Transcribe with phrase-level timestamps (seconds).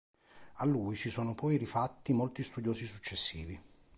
[0.55, 3.61] A lui si sono poi rifatti molti studiosi successivi.